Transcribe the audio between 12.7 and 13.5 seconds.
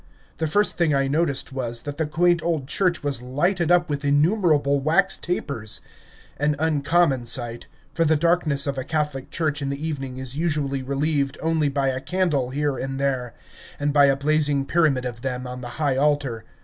and there,